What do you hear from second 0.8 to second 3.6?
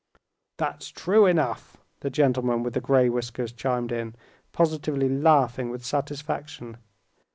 true enough," the gentleman with the gray whiskers